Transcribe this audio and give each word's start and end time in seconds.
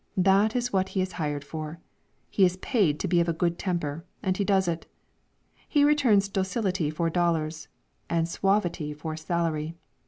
That 0.17 0.55
is 0.55 0.73
what 0.73 0.89
he 0.97 1.01
is 1.03 1.11
hired 1.21 1.43
for. 1.43 1.79
He 2.31 2.43
is 2.43 2.57
paid 2.57 2.99
to 3.01 3.07
be 3.07 3.19
of 3.19 3.29
a 3.29 3.33
good 3.37 3.59
temper, 3.59 4.03
and 4.23 4.35
he 4.35 4.43
does 4.43 4.67
it. 4.67 4.87
He 5.69 5.83
returns 5.83 6.27
docility 6.27 6.89
for 6.89 7.11
dollars; 7.11 7.67
and 8.09 8.27
suavity 8.27 8.95
for 8.95 9.15
salary. 9.15 9.75